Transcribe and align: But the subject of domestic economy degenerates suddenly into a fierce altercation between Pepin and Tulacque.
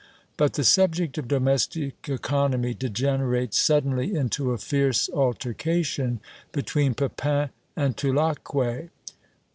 But 0.35 0.53
the 0.53 0.63
subject 0.63 1.19
of 1.19 1.27
domestic 1.27 2.09
economy 2.09 2.73
degenerates 2.73 3.59
suddenly 3.59 4.15
into 4.15 4.49
a 4.49 4.57
fierce 4.57 5.11
altercation 5.13 6.21
between 6.51 6.95
Pepin 6.95 7.51
and 7.75 7.95
Tulacque. 7.95 8.89